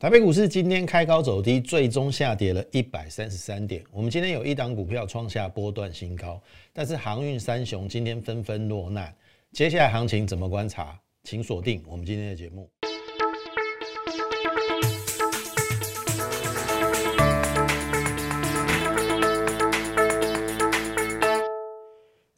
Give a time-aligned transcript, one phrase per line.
[0.00, 3.84] 台北股市今天开高走低，最终下跌了一百三十三点。
[3.92, 6.40] 我们今天有一档股票创下波段新高，
[6.72, 9.14] 但是航运三雄今天纷纷落难。
[9.52, 10.98] 接下来行情怎么观察？
[11.24, 12.66] 请锁定我们今天的节目。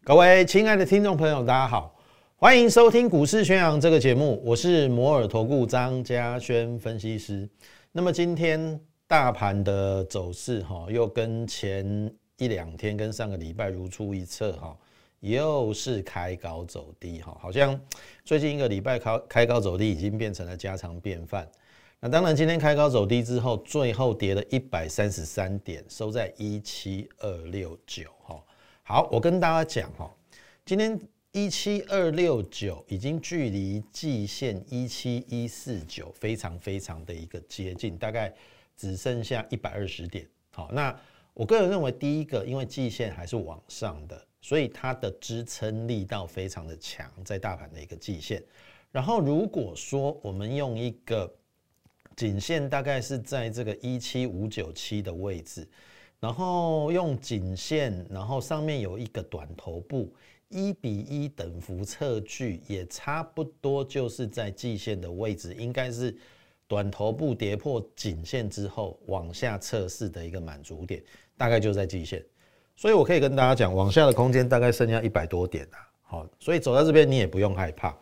[0.03, 1.95] 各位亲爱的听众朋友，大家好。
[2.43, 7.49] 欢迎收听股市宣扬这个节目，我是摩尔投顾张家轩分析师。
[7.93, 14.77] 那么今天大盘的走势哈，又跟前一两天跟上个礼拜如出一辙哈，
[15.21, 17.81] 又是开高走低哈，好像
[18.25, 21.49] 最近一个礼拜开开高走低已经变成了家常便饭。
[22.01, 28.43] 那当然今天开高走低之后，最后跌了一百三十三点，收在一七二六九哈。
[28.83, 30.13] 好，我跟大家讲哈，
[30.65, 31.01] 今天。
[31.33, 38.31] 一七二六九已经距离季线一七一四九非常非常的一个接近，大概
[38.77, 40.29] 只剩下一百二十点。
[40.51, 40.95] 好，那
[41.33, 48.45] 我个人认为，第一个，因为季线还是往上的，所以它的支撑力道非常的强，在大盘的一个季线。
[48.91, 51.35] 然后，如果说我们用一个
[52.15, 55.67] 颈线，大概是在这个一七五九七的位置，
[56.21, 60.15] 然后用颈线，然后上面有一个短头部。
[60.53, 66.15] 一比一等幅测距也差不多，就是在季线的位置，应该是
[66.69, 71.03] 短头部跌破颈线之后往下测试的一个满足点，
[71.37, 72.25] 大概就在季线。
[72.77, 75.79] 所以我可以跟大家讲，往下的空间大概剩下一百多点啊。
[76.03, 77.97] 好，所以走到这边你也不用害怕。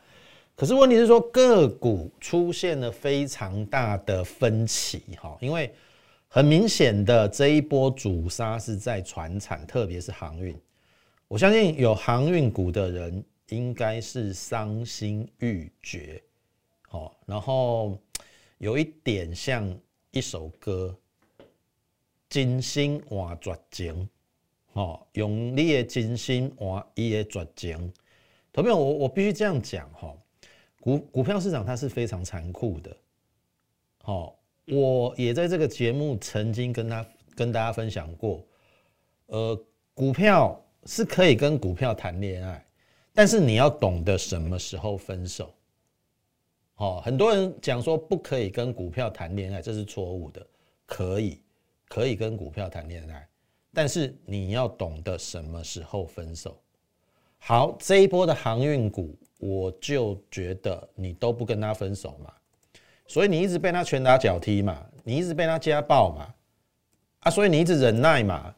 [0.56, 5.72] 可是问题是说个股出现了非常大的分歧哈，因为
[6.28, 10.54] 很明显的这一波主杀是在船产，特别是航运。
[11.30, 16.20] 我相信有航运股的人应该是伤心欲绝，
[16.90, 17.96] 哦，然后
[18.58, 19.72] 有一点像
[20.10, 20.92] 一首歌，
[22.28, 24.08] 真心换绝情，
[24.72, 27.92] 哦，用你的真心换伊的绝情。
[28.52, 30.12] 同学们，我我必须这样讲哈，
[30.80, 32.96] 股股票市场它是非常残酷的，
[34.02, 34.34] 哦，
[34.66, 38.44] 我也在这个节目曾经跟他跟大家分享过，
[39.26, 39.64] 呃，
[39.94, 40.60] 股票。
[40.86, 42.64] 是可以跟股票谈恋爱，
[43.12, 45.54] 但是你要懂得什么时候分手。
[46.76, 50.46] 哦，很多人讲说不可以跟股票谈恋爱，这是错误的。
[50.86, 51.40] 可以，
[51.88, 53.28] 可以跟股票谈恋爱，
[53.72, 56.58] 但是你要懂得什么时候分手。
[57.38, 62.32] 好，这一波的航运股，我就觉得你都不跟他分手嘛，
[63.06, 66.34] 所以你一直被他拳打脚踢嘛，你一直被他家暴嘛，
[67.20, 68.54] 啊，所以你一直忍耐嘛。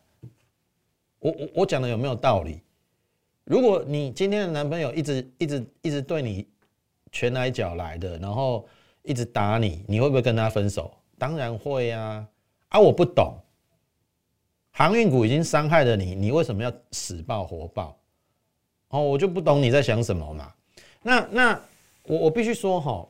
[1.22, 2.60] 我我我讲的有没有道理？
[3.44, 6.46] 如果你今天的男朋友一直一直一直对你
[7.12, 8.68] 拳来脚来的，然后
[9.02, 10.92] 一直打你，你会不会跟他分手？
[11.16, 12.26] 当然会啊！
[12.70, 13.36] 啊，我不懂，
[14.72, 17.96] 航运股已经伤害了你，你为什么要死抱活抱？
[18.88, 20.52] 哦，我就不懂你在想什么嘛。
[21.02, 21.60] 那那
[22.04, 23.08] 我我必须说哈，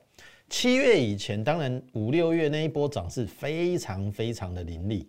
[0.51, 5.09] 七月以前，当然五六月那一波涨势非常非常的凌厉。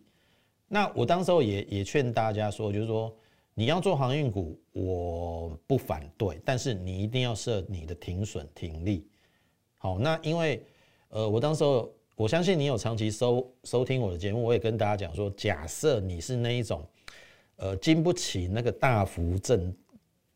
[0.73, 3.15] 那我当时候也也劝大家说，就是说
[3.53, 9.07] 你要做航运股，我不反对，但是你一定要设你的停损停利。
[9.77, 10.65] 好，那因为
[11.09, 16.83] 呃，我当时候我相信你有长期收收听我的节目，我也跟大家讲说，假设你是那一种
[17.57, 19.71] 呃经不起那个大幅震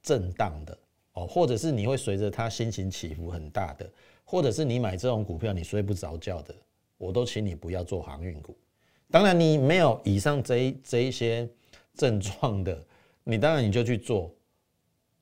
[0.03, 0.77] 震荡的
[1.13, 3.89] 哦，或者是你会随着它心情起伏很大的，
[4.23, 6.53] 或者是你买这种股票你睡不着觉的，
[6.99, 8.55] 我都请你不要做航运股。
[9.09, 11.47] 当然，你没有以上这这一些
[11.95, 12.85] 症状的，
[13.23, 14.33] 你当然你就去做。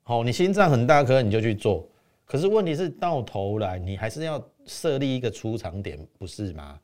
[0.02, 1.88] 好，你心脏很大颗，你就去做。
[2.24, 6.80] 可是问题是，到头来你还是要设立一个出场点，不是吗？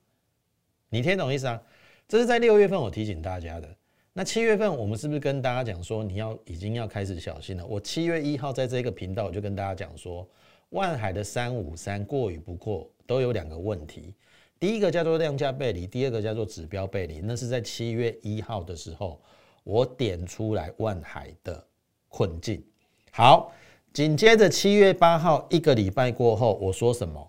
[0.89, 1.61] 你听懂意思啊？
[2.07, 3.69] 这是在六月份我提醒大家的。
[4.13, 7.67] 那七月份我们是不是跟大家讲说，你要已经要开始小心了？
[7.67, 10.29] 我七月一号在这个频道我就跟大家讲说，
[10.69, 14.15] 万海的三五三过与不过都有两个问题。
[14.63, 17.19] 第一个叫做量价背离，第二个叫做指标背离。
[17.19, 19.21] 那是在七月一号的时候，
[19.65, 21.67] 我点出来万海的
[22.09, 22.63] 困境。
[23.11, 23.53] 好，
[23.93, 27.29] 紧接着七月八号一个礼拜过后，我说什么？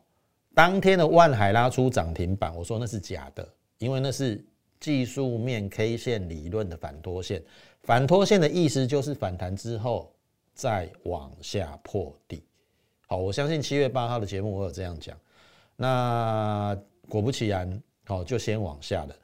[0.53, 3.49] 当天的万海拉出涨停板，我说那是假的，
[3.79, 4.45] 因为那是
[4.79, 7.43] 技术面 K 线理论的反拖线。
[7.81, 10.13] 反拖线的意思就是反弹之后
[10.53, 12.43] 再往下破底。
[13.07, 15.17] 好，我相信七月八号的节目我有这样讲。
[15.75, 16.77] 那
[17.07, 19.15] 果不其然，哦，就先往下了。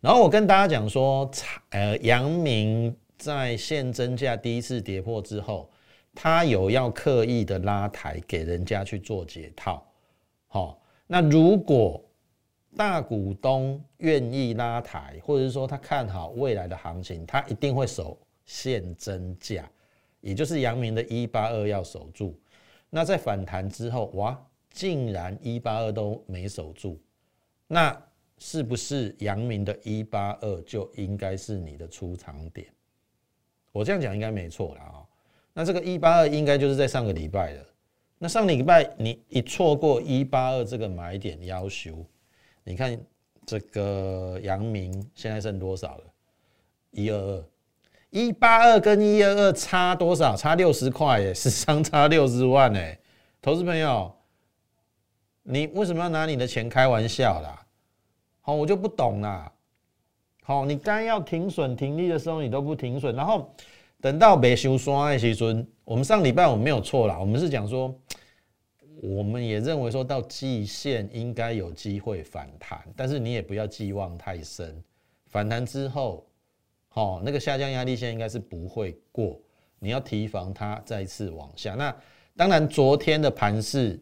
[0.00, 1.30] 然后我跟大家讲说，
[1.70, 5.68] 呃，阳明在现增价第一次跌破之后，
[6.14, 9.84] 他有要刻意的拉抬给人家去做解套。
[10.46, 12.00] 好，那如果
[12.76, 19.68] 大股东愿意拉抬，或者是说他看好未来的行情，他一定会守现增价，
[20.20, 22.38] 也就是阳明的一八二要守住。
[22.88, 24.38] 那在反弹之后，哇，
[24.70, 27.00] 竟然一八二都没守住，
[27.68, 27.96] 那
[28.38, 32.66] 是不是阳明的一八二就应该是你的出场点？
[33.70, 35.06] 我这样讲应该没错了啊。
[35.52, 37.64] 那这个一八二应该就是在上个礼拜的。
[38.18, 42.04] 那上礼拜你一错过一八二这个买点要求，
[42.64, 42.98] 你看
[43.46, 46.04] 这个阳明现在剩多少了？
[46.90, 47.44] 一二二。
[48.10, 50.34] 一八二跟一二二差多少？
[50.34, 52.98] 差六十块耶，是相差六十万哎！
[53.42, 54.10] 投资朋友，
[55.50, 57.66] 你为什么要拿你的钱开玩笑啦？
[58.42, 59.50] 好，我就不懂啦。
[60.42, 63.50] 好，你该要停损停利的时候，你都不停损，然后
[64.00, 67.94] 等到北修刷的时阵，我们上礼拜我们没有错啦，我们是讲说，
[69.02, 74.82] 我们也认为说到季线应该有机会反弹，但是你也不要寄望太深，
[75.26, 76.24] 反弹之后。
[76.94, 79.38] 哦，那个下降压力线应该是不会过，
[79.78, 81.76] 你要提防它再次往下。
[81.76, 81.94] 那
[82.34, 84.00] 当然，昨天的盘势，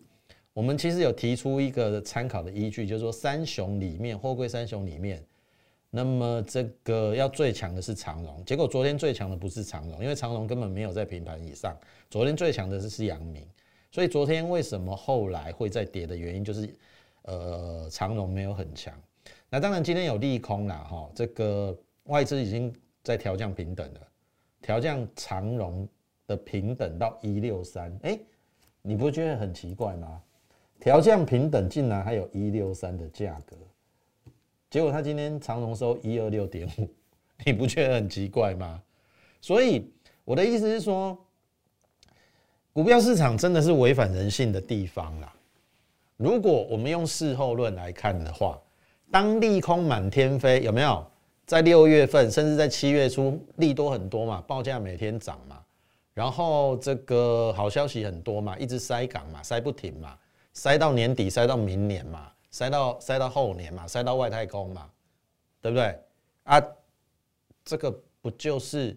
[0.56, 5.22] 我们其实有提出一个参考的依据，就是说三雄里面，货柜三雄里面，
[5.90, 11.76] 那么这个要最强的是长荣，结果昨天最强的不是长荣，因为长荣根本没有在平盘以上，
[12.08, 13.46] 昨天最强的是是阳明，
[13.90, 16.74] 所以昨天为什么后来会再跌的原因，就是
[17.24, 18.98] 呃长荣没有很强。
[19.50, 22.74] 那当然今天有利空啦，哈，这个外资已经。
[23.06, 24.00] 在调降平等了，
[24.60, 25.88] 调降长荣
[26.26, 28.18] 的平等到一六三，哎，
[28.82, 30.20] 你不觉得很奇怪吗？
[30.86, 33.56] 调降平等竟然还有一六三的价格，
[34.70, 36.88] 结果他今天长荣收一二六点五，
[37.44, 38.80] 你不觉得很奇怪吗？
[39.40, 39.90] 所以
[40.24, 41.18] 我的意思是说，
[42.72, 45.34] 股票市场真的是违反人性的地方啦。
[46.16, 48.56] 如果我们用事后论来看的话，
[49.10, 51.04] 当利空满天飞，有没有？
[51.46, 55.60] 在六月份，甚至在七月初，利多很多嘛，报价每天涨嘛，
[56.14, 60.16] 然后这个好消息很多嘛，一直塞港嘛，塞不停嘛，
[60.56, 64.90] 塞到年底，塞到明年嘛，塞到塞到后年嘛，塞到外太空嘛，
[65.60, 66.00] 对不对？
[66.44, 66.58] 啊，
[67.62, 68.96] 这个不就是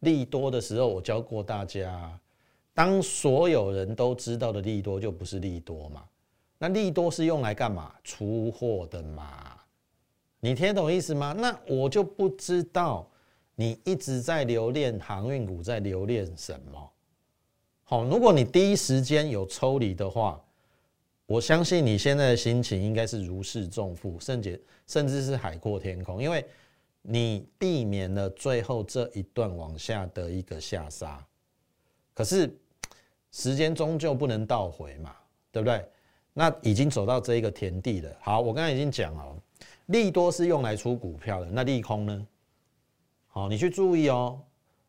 [0.00, 2.18] 利多的时候，我教过大家，
[2.72, 6.02] 当所有人都知道的利多，就不是利多嘛。
[6.56, 7.94] 那利多是用来干嘛？
[8.02, 9.54] 出货的嘛。
[10.40, 11.34] 你听懂意思吗？
[11.34, 13.06] 那我就不知道
[13.54, 16.90] 你一直在留恋航运股在留恋什么。
[17.84, 20.42] 好，如果你第一时间有抽离的话，
[21.26, 26.44] 我相信你现在的心情应该是如释重负，甚至甚至是海阔天空，因为
[27.02, 31.24] 你避免了最后这一段往下的一个下杀。
[32.14, 32.56] 可是
[33.32, 35.14] 时间终究不能倒回嘛，
[35.50, 35.84] 对不对？
[36.32, 38.16] 那已经走到这一个田地了。
[38.20, 39.42] 好，我刚才已经讲了。
[39.86, 42.26] 利多是用来出股票的，那利空呢？
[43.28, 44.40] 好，你去注意哦。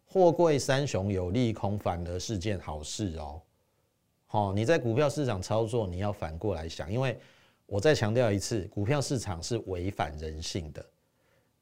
[0.06, 3.42] 货柜三雄有利空，反而是件好事哦。
[4.28, 7.18] 好，你在股票市场操作，你要反过来想，因为
[7.66, 10.86] 我再强调一次，股票市场是违反人性的。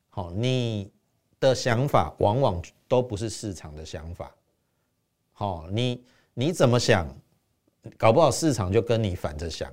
[0.09, 0.91] 好，你
[1.39, 4.35] 的想法往往都不是市场的想法。
[5.31, 6.03] 好，你
[6.33, 7.07] 你怎么想，
[7.97, 9.71] 搞不好市场就跟你反着想。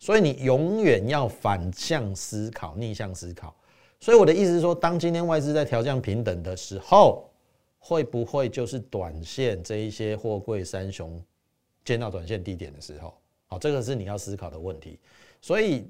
[0.00, 3.54] 所以你永远要反向思考、逆向思考。
[4.00, 7.30] 所以我的意思是说，当今天外资在调降平等的时候，
[7.78, 11.22] 会不会就是短线这一些货柜三雄
[11.84, 13.14] 见到短线低点的时候？
[13.46, 14.98] 好，这个是你要思考的问题。
[15.40, 15.86] 所以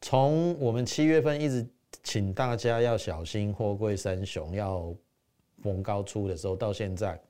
[0.00, 1.66] 从我们七月份一直
[2.02, 4.94] 请大家要小心货柜三雄要
[5.62, 7.20] 逢高出的时候，到现在，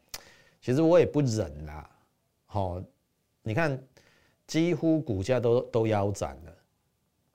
[0.61, 1.91] 其实我也不忍啦。
[2.47, 2.83] 好，
[3.43, 3.81] 你看。
[4.49, 6.57] 几乎股价都都腰斩了，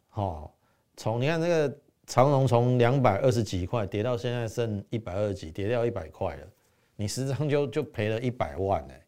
[0.10, 0.52] 好，
[0.98, 1.78] 从你看这个
[2.08, 6.48] 长龙从两百二十几块跌到现在剩一百二十几，跌掉一百块了，
[6.96, 9.03] 你十张就就赔了一百万哎，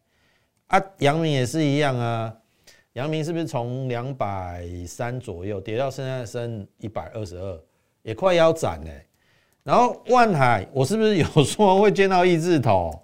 [0.68, 2.34] 啊，阳明也是一样啊，
[2.94, 7.60] 阳明是不是从两百三左右跌到现在剩一百二十二，
[8.02, 9.06] 也快腰斩嘞，
[9.62, 13.02] 然后万海我是不是有说会见到一字头？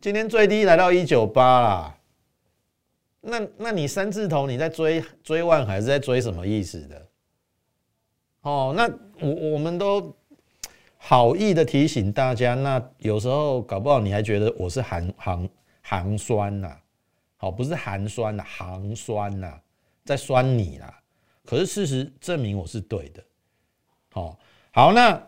[0.00, 1.98] 今天最低来到一九八啦。
[3.20, 7.06] 那那你三字头你在追追万海是在追什么意思的？
[8.40, 8.90] 哦，那
[9.20, 10.12] 我我们都
[10.96, 15.48] 好意的提醒大家，那有时候搞不好你还觉得我是寒寒
[15.82, 16.76] 寒酸呐，
[17.36, 19.60] 好不是寒酸呐，寒酸呐，
[20.04, 21.02] 在酸你啦。
[21.44, 23.22] 可是事实证明我是对的。
[24.10, 24.38] 好，
[24.72, 25.22] 好，那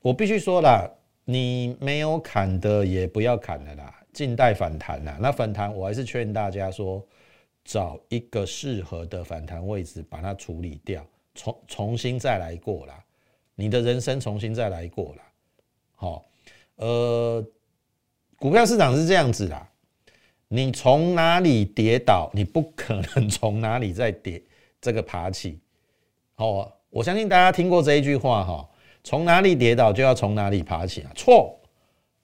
[0.00, 0.90] 我必须说了，
[1.24, 5.18] 你没有砍的也不要砍了啦，静待反弹啦。
[5.20, 7.06] 那反弹我还是劝大家说。
[7.64, 13.04] 找一个适合的反弹位置，把它处理掉，重重新再来过啦。
[13.54, 15.22] 你的人生重新再来过啦。
[15.94, 16.24] 好，
[16.76, 17.46] 呃，
[18.38, 19.70] 股票市场是这样子啦，
[20.48, 24.42] 你从哪里跌倒，你不可能从哪里再跌
[24.80, 25.60] 这个爬起。
[26.36, 28.68] 哦，我相信大家听过这一句话哈，
[29.04, 31.12] 从哪里跌倒就要从哪里爬起啊？
[31.14, 31.58] 错，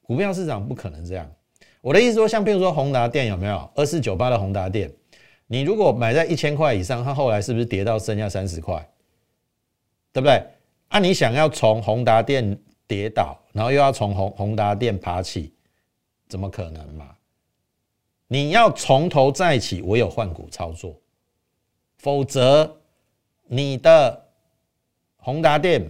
[0.02, 1.30] 股票市场不可能这样。
[1.80, 4.90] 我的意思说，像比如说宏达电有没有二四九八的宏达电？
[5.46, 8.88] 你如果买在一千块以上，它后来是不是跌到剩下三十块？
[10.12, 10.42] 对不对？
[10.88, 15.52] 啊，你想要从宏达电跌倒，然后又要从宏宏达电爬起，
[16.26, 17.10] 怎么可能嘛？
[18.34, 20.92] 你要从头再起，唯有换股操作，
[21.98, 22.76] 否则
[23.44, 24.26] 你的
[25.18, 25.88] 宏达电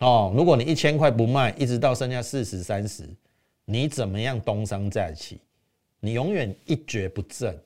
[0.00, 3.08] 哦，如果你一千块不卖，一直到剩下四十三十，
[3.64, 5.40] 你怎么样东山再起？
[6.00, 7.58] 你永远一蹶不振。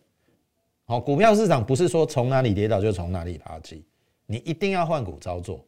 [0.85, 3.85] 好，股票市场不是说从哪里跌倒就从哪里爬起，
[4.27, 5.59] 你一定要换股操作。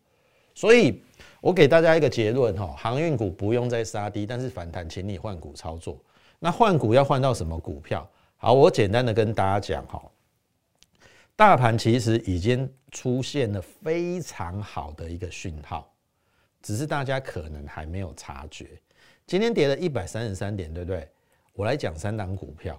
[0.54, 1.02] 所以
[1.40, 5.98] 我给大家一个结论哈，航运股不用再杀低，但是反弹，请你换股操作。
[6.38, 8.08] 那换股要换到什么股票？
[8.38, 10.02] 好，我简单的跟大家讲哈，
[11.34, 15.90] 大盘其实已经出现了非常好的一个讯号，
[16.60, 18.78] 只是大家可能还没有察觉。
[19.26, 21.08] 今天跌了一百三十三点，对不对？
[21.54, 22.78] 我来讲三档股票。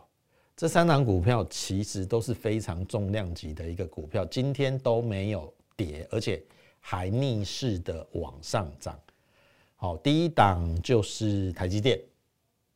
[0.56, 6.42] 这三档股票其实都是非常重量级的一个股票，今天都没有跌，而且
[6.80, 8.98] 还逆势的往上涨。
[9.76, 12.00] 好，第一档就是台积电。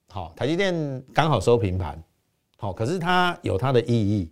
[0.09, 2.03] 好，台积电刚好收平盘。
[2.61, 4.29] 好，可是它有它的意义，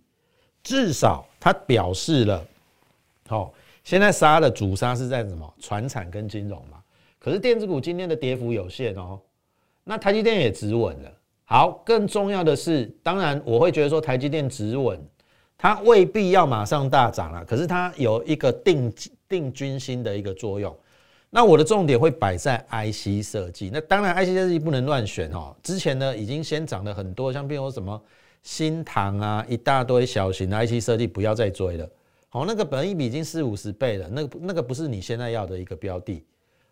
[0.62, 2.46] 至少它表示了，
[3.26, 5.52] 好，现在杀的主杀是在什么？
[5.58, 6.80] 船产跟金融嘛。
[7.18, 9.18] 可是电子股今天的跌幅有限哦，
[9.82, 11.12] 那台积电也止稳了。
[11.44, 14.96] 好，更重要的是，当然我会觉得说台积电止稳，
[15.58, 18.94] 它未必要马上大涨了，可是它有一个定
[19.28, 20.72] 定军心的一个作用。
[21.30, 25.52] 那我的重点会摆在 IC 设计，那当然 IC 设计不能乱选哦。
[25.64, 28.00] 之前呢已经先涨了很多，像比如什么
[28.42, 31.88] 新唐啊，一大堆小型的 IC 设计，不要再追了。
[32.28, 36.24] 好，那个本一比已经四五十倍了，那个那个不是你现在要的一个标的。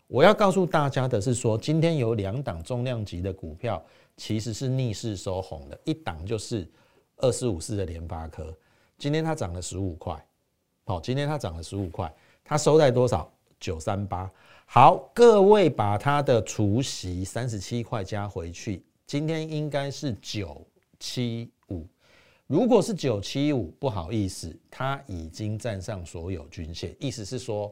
[0.07, 3.83] 我要告诉大家的是说，今天有两档重量级的股票。
[4.17, 6.69] 其实是逆势收红的，一档就是
[7.19, 8.53] 二四五四的联发科，
[8.97, 10.13] 今天它涨了十五块，
[10.83, 13.31] 好，今天它涨了十五块，它收在多少？
[13.61, 14.29] 九三八。
[14.65, 20.67] 好，各位把它的除息三十七块加回去，今天应该是九
[20.99, 21.49] 七。
[22.49, 27.71] 如果是九七五，不好意思，它已经站上所有均线，意思是说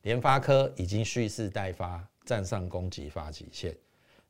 [0.00, 3.76] 联发科已经蓄势待发，站上攻击发起线。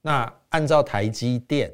[0.02, 1.72] 那按照台积电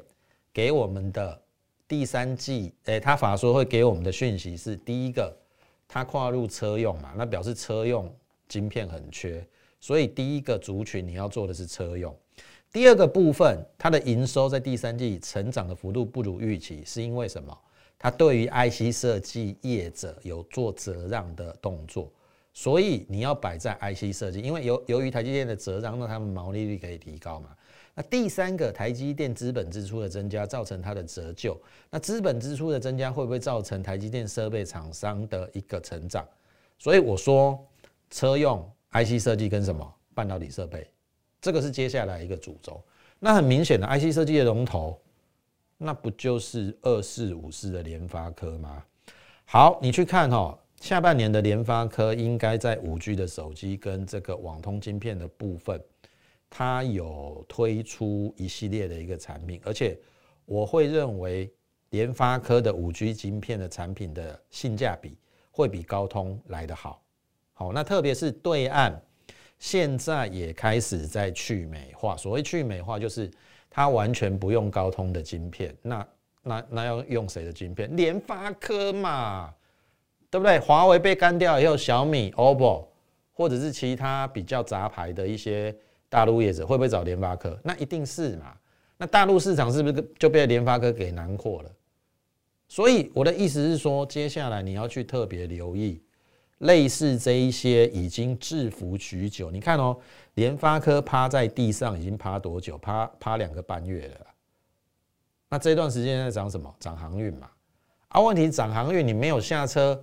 [0.53, 1.41] 给我们的
[1.87, 5.35] 第三季，诶，他法说会给我们的讯息是：第一个，
[5.87, 8.07] 它跨入车用嘛，那表示车用
[8.47, 9.43] 晶片很缺，
[9.79, 12.15] 所以第一个族群你要做的是车用。
[12.71, 17.57] 第二个部分，它的营收在第三季成长的幅度不如预期，是因为什么？
[18.01, 22.11] 它对于 IC 设计业者有做折让的动作，
[22.51, 27.49] 所以你要摆在 IC 设计，因为由由于台积电的折让，那他们毛利率可以提高嘛。
[27.93, 31.55] 那第三个，台积电资本支出的增加造成它的折旧。
[31.91, 36.25] 那资本支出的增加会不会造成台积电设备厂商的一个成长？
[36.79, 37.63] 所以我说，
[38.09, 40.89] 车用 IC 设计跟什么半导体设备，
[41.39, 42.81] 这个是接下来一个主轴。
[43.19, 44.99] 那很明显的 IC 设计的龙头，
[45.83, 48.83] 那不就是二四五四的联发科吗？
[49.45, 55.81] 好，你去看哈，下半年的联发科应该在五 G 的手机跟这个网通晶片的部分。
[56.51, 59.97] 它有推出一系列的一个产品，而且
[60.45, 61.51] 我会认为
[61.89, 65.17] 联发科的五 G 晶片的产品的性价比
[65.49, 67.01] 会比高通来得好。
[67.53, 69.01] 好，那特别是对岸
[69.57, 72.15] 现在也开始在去美化。
[72.17, 73.31] 所谓去美化，就是
[73.71, 75.75] 它完全不用高通的晶片。
[75.81, 76.07] 那
[76.43, 77.97] 那那要用谁的晶片？
[77.97, 79.51] 联发科嘛，
[80.29, 80.59] 对不对？
[80.59, 82.85] 华为被干掉以后，小米、OPPO
[83.31, 85.75] 或者是其他比较杂牌的一些。
[86.09, 87.57] 大陆业者会不会找联发科？
[87.63, 88.53] 那一定是嘛。
[88.97, 91.71] 那大陆市场是不是就被联发科给囊括了？
[92.67, 96.03] 所以我的意思是说，接下来你要去特别留意
[96.61, 99.51] 类似这一些已经制服许久。
[99.51, 99.95] 你看哦，
[100.33, 102.77] 联发科趴在地上已经趴多久？
[102.79, 104.27] 趴趴两个半月了。
[105.49, 106.73] 那这段时间在涨什么？
[106.79, 107.49] 涨航运嘛。
[108.07, 110.01] 啊，问题涨航运，你没有下车，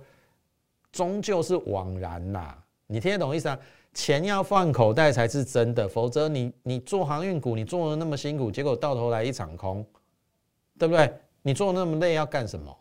[0.91, 2.55] 终究是枉然呐。
[2.87, 3.59] 你听得懂意思啊？
[3.93, 9.85] 钱要放口袋才是真的，否则你你做航运股，你做的那么辛苦，结果到头来一场空，
[10.77, 11.11] 对不对？
[11.41, 12.75] 你做那么累要干什么？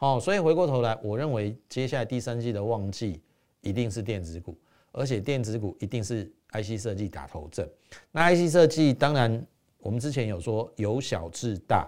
[0.00, 3.22] 哦，所以回过头来，我认为接下来第三季的旺季
[3.60, 4.56] 一定是电子股，
[4.92, 7.70] 而且电子股一定是 IC 设计打头阵。
[8.10, 9.46] 那 IC 设计当然，
[9.78, 11.86] 我们之前有说由小至大，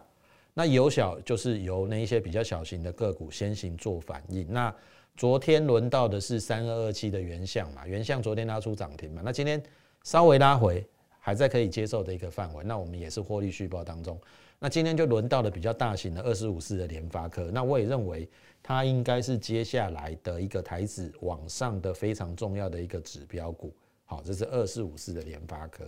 [0.53, 4.47] 那由小就是由那一些比较小型的个股先行做反应。
[4.53, 4.75] 那
[5.17, 9.63] 昨天轮到的是三二二七的原相嘛，原相昨天拉出涨停嘛，那今天
[10.05, 10.87] 稍微拉回，
[11.19, 14.21] 还在可以接受的一个范围，那我们也是获利续报当中。
[14.65, 18.29] 那今天就轮到了比较大型的二十五四的联发科，那我也认为
[18.63, 23.75] 它应该是接下来的一个台子往上的非常重要的一个指标股。
[24.05, 25.85] 好，这是二四五四的联发科。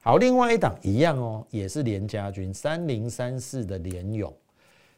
[0.00, 4.34] 好，另外一档一样哦，也是联家军三零三四的联勇，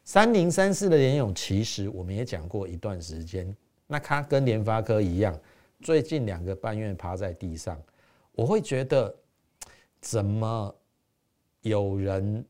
[0.04, 3.52] 三零三四的联勇，其实我们也讲过一段时间，
[3.88, 5.36] 那它跟联发科一样，
[5.80, 7.82] 最近两个半月趴在地上，
[8.30, 9.12] 我会觉得
[10.00, 10.72] 怎么
[11.62, 12.46] 有人？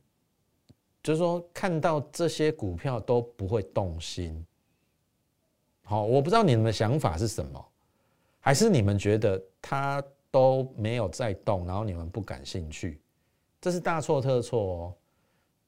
[1.03, 4.45] 就是说，看到这些股票都不会动心。
[5.85, 7.65] 好，我不知道你们的想法是什么，
[8.41, 13.01] 还是你们觉得它都没有在动，然后你们不感兴趣？
[13.61, 14.95] 这是大错特错哦。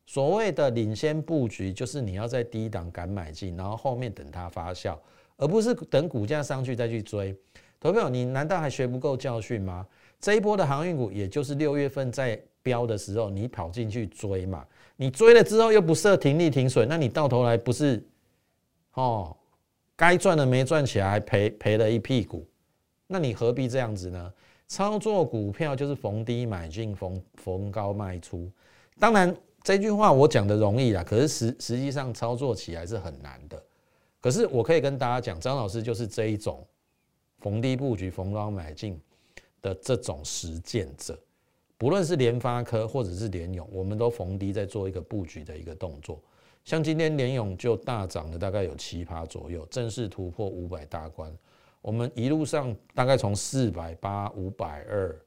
[0.06, 4.98] 所谓的领先布局，就是你要在低档敢买进，然后后面等它发酵，
[5.36, 7.34] 而不是等股价上去再去追。
[7.78, 9.86] 投票，你难道还学不够教训吗？
[10.18, 14.66] 这一波的航运股，也就是六月份在飙的时候，你跑进去追嘛？
[14.96, 18.04] 你追了之后又不设停利停损，那你到头来不是
[18.94, 19.36] 哦，
[19.96, 22.46] 该赚的没赚起来，赔赔了一屁股，
[23.06, 24.32] 那你何必这样子呢？
[24.68, 28.48] 操作股票就是逢低买进，逢逢高卖出。
[28.98, 33.60] 当然这句话我讲的容易啦，可是实实际上操作起来是很难的。
[34.20, 36.64] 可是我可以跟大家讲，张老师就是这一种
[37.38, 39.00] 逢低布局、逢高买进
[39.62, 41.18] 的这种实践者。
[41.80, 46.22] 不论是联发科或者是联勇，我们都逢低在做一个布局的一个动作。
[46.62, 51.34] 像今天联勇就大涨了大概有七趴左右，正式突破五百大关。
[51.80, 55.18] 我们一路上大概从四百八、五百二、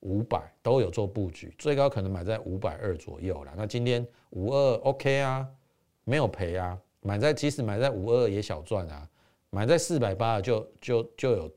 [0.00, 3.54] 五百都有做布局，最高可能买在五百二左右了。
[3.56, 5.48] 那今天五二 OK 啊，
[6.04, 6.78] 没有赔啊。
[7.00, 9.08] 买在即使买在五二也小赚啊，
[9.48, 11.50] 买在四百八就就就有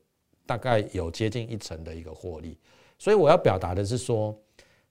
[0.46, 2.56] 大概有接近一成的一个获利。
[3.00, 4.38] 所以我要表达的是说，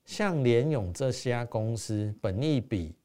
[0.04, 2.96] 像联勇这家公司，本益比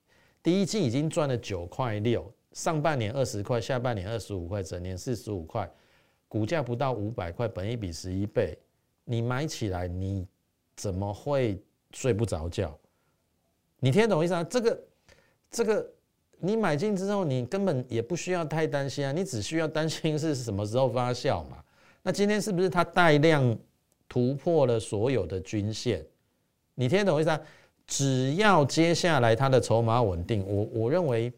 [0.42, 5.70] 第一季已经赚了九块六，上半年二十块，下半年二十五块，整年四十五块，
[6.26, 8.56] 股价不到五百块，本益比十一倍，
[9.04, 10.26] 你买起来你
[10.74, 11.62] 怎么会
[11.92, 12.74] 睡不着觉？
[13.80, 14.42] 你听得懂意思啊？
[14.44, 14.82] 这个
[15.50, 15.86] 这个，
[16.38, 21.62] 你买进之后，你根本也不需要太担心啊，你只需要担心是什么时候发酵嘛？
[22.02, 23.54] 那今天是不是它带量？
[24.14, 26.00] 突破了所有的均线，
[26.77, 27.40] 你听得懂意思啊？
[27.85, 31.33] 只要接下来它的筹码稳定，我我认为，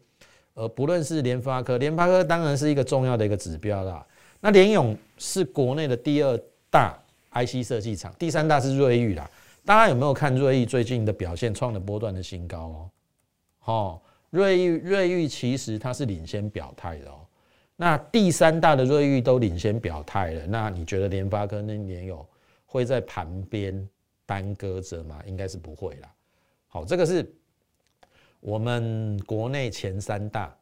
[0.53, 4.05] 呃，不论是联发科，联发科当然是一个重要的一个指标啦。
[4.39, 6.95] 那联勇是国内的第二大
[7.31, 9.27] IC 设计厂，第三大是瑞昱啦。
[9.65, 12.89] 大家有没有看瑞昱最近的表现，创了波段的新高哦？
[13.57, 17.25] 好，瑞昱瑞昱其实它是领先表态的哦。
[17.75, 22.23] 那第三大的瑞昱都领先表态了，那你觉得联发科那联勇？
[22.67, 23.89] 会在旁边
[24.27, 25.19] 耽搁着吗？
[25.25, 26.13] 应该是不会啦。
[26.67, 27.33] 好，这个是
[28.39, 30.55] 我们国内前三大，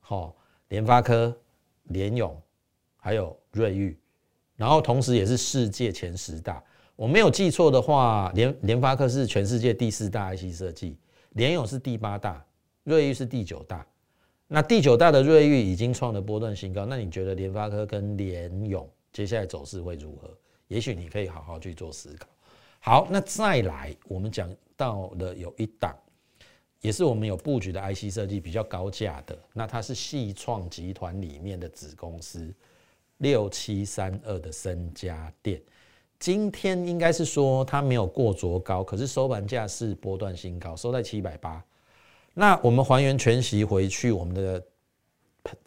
[0.00, 0.34] 好，
[0.68, 1.32] 联发科、
[1.84, 2.36] 联咏
[2.96, 3.96] 还有瑞昱，
[4.56, 6.60] 然后同时也是世界前十大。
[6.96, 10.96] 我没有记错的话，联联发科是全世界第四大 IC 设计，
[11.30, 12.44] 联咏是第八大，
[12.84, 13.86] 瑞昱是第九大。
[14.48, 20.30] 那第九大的瑞昱已经创了波段新高，那你觉得联发科跟联咏接下来走势会如何？
[20.72, 22.26] 也许你可以好好去做思考。
[22.80, 25.94] 好，那再来，我们讲到了有一档，
[26.80, 32.52] 也是我们有布局的 IC 设计比较高价的，那它是系创集团里面的子公司
[33.18, 35.60] 六七三二的森家电。
[36.18, 41.62] 今天应该是说它没有过卓高，可是收盘价是波段新高，收在七百八。
[42.32, 44.64] 那我们还原全息回去，我们的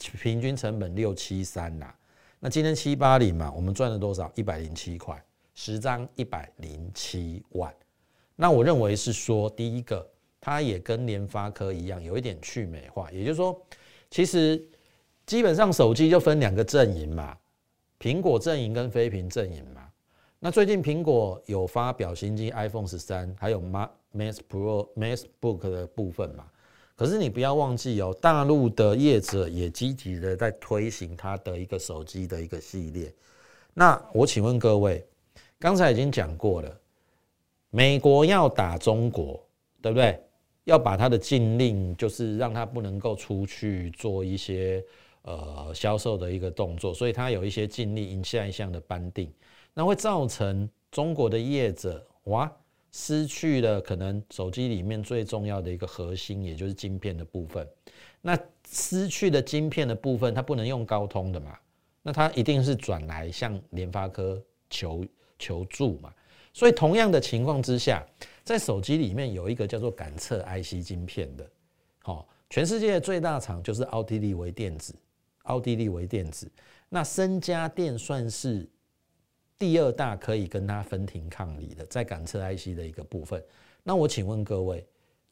[0.02, 1.94] 平均成本六七三呐。
[2.46, 4.32] 那今天七八零嘛，我们赚了多少？
[4.36, 5.20] 一百零七块，
[5.56, 7.74] 十张一百零七万。
[8.36, 10.08] 那我认为是说，第一个，
[10.40, 13.12] 它也跟联发科一样，有一点去美化。
[13.12, 13.60] 也就是说，
[14.12, 14.64] 其实
[15.26, 17.36] 基本上手机就分两个阵营嘛，
[18.00, 19.82] 苹果阵营跟非屏阵营嘛。
[20.38, 23.90] 那最近苹果有发表新机 iPhone 十三，还有 Mac
[24.48, 26.46] Pro、MacBook 的部分嘛。
[26.96, 33.14] 可是你不要忘记哦，大陆的业者也积极的在推行它的一个手机的一个系列。
[33.74, 35.06] 那我请问各位，
[35.60, 36.80] 刚才已经讲过了，
[37.70, 39.46] 美国要打中国，
[39.82, 40.20] 对不对？
[40.64, 44.84] 要把它的禁令，就是让它不能够出去做一些
[45.22, 49.32] 呃销售的一个动作，所以它有一些禁令一项一项的颁定，
[49.74, 52.52] 那会造成中国的业者哇
[52.98, 57.68] 失去了可能手机里面最重要的一个核心，也就是晶片的部分。
[58.22, 58.40] 那
[58.72, 61.60] 失去的晶片的部分，它不能用高通的嘛？
[62.02, 65.06] 那它一定是转来向联发科求
[65.38, 66.10] 求助嘛？
[66.54, 68.02] 所以同样的情况之下，
[68.46, 71.46] 在手机里面有一个叫做感测 IC 晶片的，
[72.02, 74.96] 好，全世界的最大厂就是奥地利微电子，
[75.44, 76.50] 奥地利微电子。
[76.88, 78.66] 那森家电算是
[79.58, 83.44] 第二大可以跟它分庭抗礼的，在感测 IC 的一个部分。
[83.84, 84.86] 那我请问各位。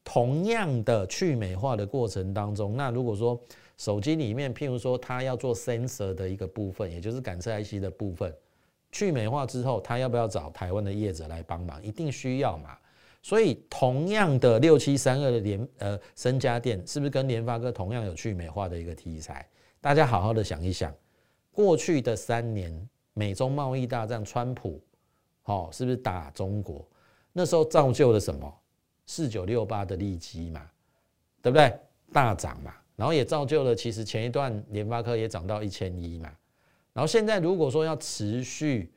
[0.06, 3.40] 同样的去美化的过程当中，那如果说
[3.78, 8.30] 手机里面，譬如说它要做 sensor 的一个部分，也就是感测 IC 的部分，
[8.92, 11.82] 去美化之后，它要不要找台湾的业者来帮忙？
[11.82, 12.76] 一定需要嘛。
[13.22, 19.48] 所以同样的六七三二的联呃森家电，是不是跟联发科同样有去美化的一个题材？
[19.80, 20.94] 大家好好的想一想，
[21.50, 24.80] 过去的三年美中贸易大战，川普
[25.42, 26.86] 好是不是打中国？
[27.32, 28.52] 那时候造就了什么？
[29.06, 30.70] 四九六八的利基嘛，
[31.40, 31.72] 对不对？
[32.12, 36.32] 大涨嘛，然后也造就了，其实前一段联发科也涨到一千一嘛。
[36.92, 38.92] 然后现在如果说要持续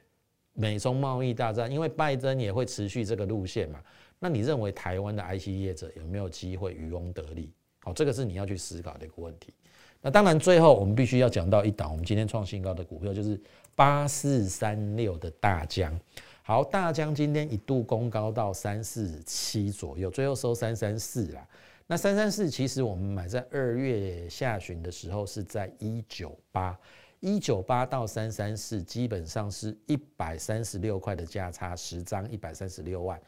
[0.53, 3.81] 美中贸易大战，因为拜登也会持续这个路线嘛，
[4.19, 7.51] 那你认为台湾的 IC 业者有没有机会渔翁得利？
[7.79, 9.53] 好，这个是你要去思考的一个问题。
[9.99, 13.39] 那当然，最后我们必须要讲到一档我们今天创新高的股票，就是
[13.77, 15.95] 八四三六的大疆。
[16.41, 21.47] 好，大疆今天一度攻高到三四七左右，最后收三三四啦。
[21.85, 26.75] 那三三四其实我们买在二月下旬的时候是在一九八，
[27.19, 33.21] 一九八到三三四基本上是一百三十六块的价差，十张一百三十六万，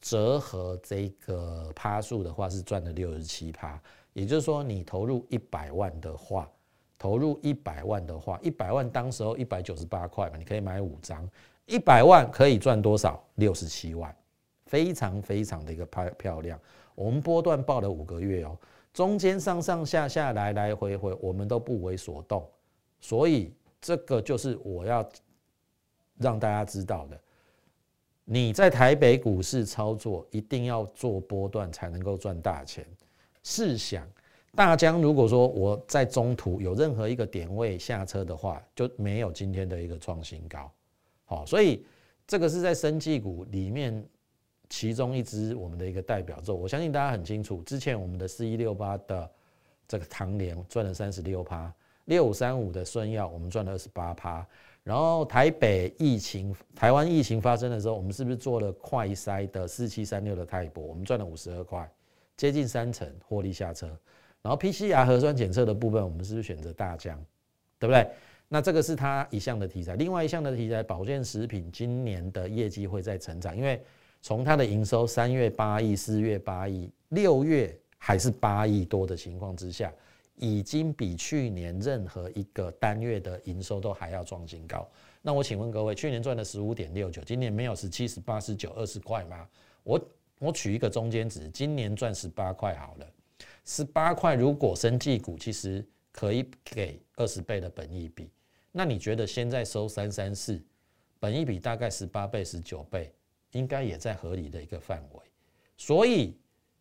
[0.00, 3.82] 折合这个趴数的话是赚了六十七趴。
[4.12, 6.48] 也就是说，你投入一百万的话，
[6.98, 11.28] 投入一百万的话，一百万当时候一百九十八块嘛，你可以买五张。
[11.66, 13.22] 一百万可以赚多少？
[13.34, 14.14] 六十七万，
[14.66, 16.58] 非常非常的一个漂漂亮。
[16.94, 18.56] 我们波段报了五个月哦，
[18.92, 22.48] 中间上上下下来来回回，我们都不为所动。
[23.00, 25.06] 所以这个就是我要
[26.18, 27.20] 让大家知道的。
[28.24, 32.86] 你在台北股市操作，一定要做波段才能够赚大钱。
[33.42, 34.04] 试想，
[34.56, 40.72] 大疆如果说我在中途有任何一个点位下车的话，就没有今天的一个创新高。
[41.26, 41.84] 好，所以
[42.26, 44.02] 这个是在生技股里面
[44.70, 47.62] 其中一支我们的一个代表作，我相信大家很清楚。
[47.64, 49.30] 之前我们的四一六八的
[49.86, 51.70] 这个唐联赚了三十六趴，
[52.06, 54.46] 六五三五的顺药我们赚了二十八趴，
[54.82, 61.86] 然后台北疫情、台湾疫情发生的时候，我们是不是做了快筛的四七三六的泰博，我们赚了五十二块，
[62.38, 63.94] 接近三成获利下车。
[64.46, 67.20] 然后 PCR 核酸检测的部分，我们是不是选择大疆，
[67.80, 68.08] 对不对？
[68.46, 73.82] 那这个是它一项的题材，另外一项的题材，保健食品今年的业绩会在成长，因为
[74.22, 79.92] 从它的营收三月八亿、四月八亿、六月还是八亿多的情况之下，
[80.36, 84.88] 已经比去年任何一个单月的营收都还要创新高。
[85.22, 89.44] 那我请问各位，去年赚了十五点六九，今年没有十七、十八、十九、二十块吗？
[89.82, 90.00] 我
[90.38, 93.06] 我取一个中间值，今年赚十八块好了，
[93.66, 98.30] 十八块如果生技股其实可以给二十倍的本益比。
[98.72, 100.62] 那你觉得现在收三三四，
[101.18, 103.12] 本益比大概十八倍、十九倍，
[103.52, 105.20] 应该也在合理的一个范围。
[105.76, 106.38] 所以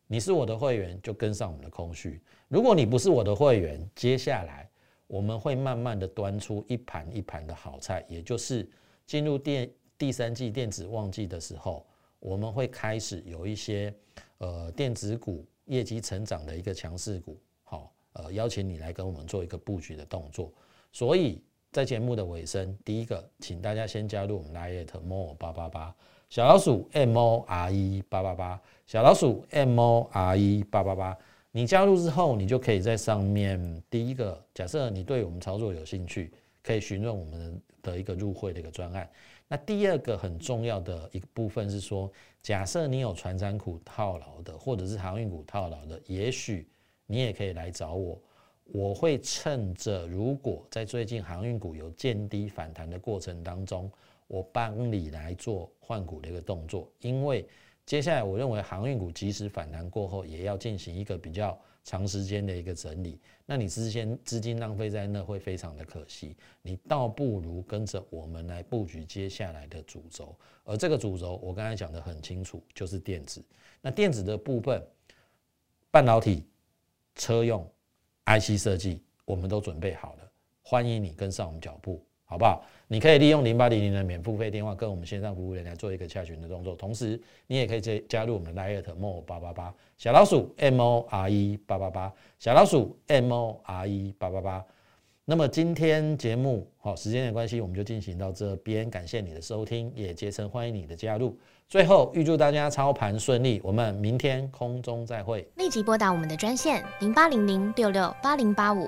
[0.08, 2.22] 你是我的会员，就跟上我们的空虚。
[2.48, 4.70] 如果你不是我的会员，接下来
[5.08, 8.70] 我们会慢慢的端出一盘一盘的好菜，也就是
[9.08, 11.86] 进入电第三季电子旺季的时候，
[12.20, 13.92] 我们会开始有一些
[14.38, 20.52] 呃电子股业绩成长的一个强势股，好，呃邀请你来跟我们做一个布局的动作。
[20.92, 21.42] 所以。
[21.72, 25.94] 在节目的尾声，第一个，请大家先加入我们 Lite More 八八八
[26.30, 31.18] 小老鼠 M O R E 八八八小老鼠 M O R E 八八八。
[31.52, 36.32] 你加入之后，你就可以在上面第一个，假设你对我们操作有兴趣，
[36.64, 39.10] 可以询问我们的一个入会的一个专案。
[39.48, 46.68] 那第二个很重要的一个部分是说，假设你有船长股套牢的，或者是航运股套牢的，也许
[47.06, 48.20] 你也可以来找我。
[48.66, 53.92] 我会趁着如果在最近航运股有见低反弹的过程当中，
[54.26, 57.48] 我帮你来做换股的一个动作，因为
[57.86, 73.42] 接下来我认为航运股即使反弹过后，也要进行一个比较长时间的一个整理，那你之前资金浪费在那会非常的可惜，你倒不如跟着我们来布局接下来的主轴，而这个主轴我刚才讲的很清楚，就是电子。
[73.82, 74.86] 那电子的部分。
[75.92, 76.44] 半导体、
[77.16, 77.66] 车用、
[78.26, 80.30] IC 设计，我们都准备好了，
[80.62, 82.62] 欢迎你跟上我们脚步，好不好？
[82.88, 87.18] 你可以利用零八零零的免付费电话跟我们线上服务员来做一个洽询的动作，同时
[87.48, 94.66] 你也可以加加入我们的 Light More 八八八小老鼠 M O R E 八八八小老鼠 M O R E 八八八。
[95.24, 101.36] 那么今天节目好时间的关系，我们就进行到这边，感谢你的收听，也竭诚欢迎你的加入。
[101.70, 105.48] 最后预祝大家操盘顺利，我们明天空中再会。
[105.56, 108.88] 立即拨打我们的专线零八零零六六八零八五